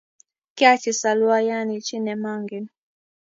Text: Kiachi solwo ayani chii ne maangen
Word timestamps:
Kiachi 0.55 0.91
solwo 0.99 1.31
ayani 1.39 1.75
chii 1.85 2.01
ne 2.03 2.13
maangen 2.23 2.65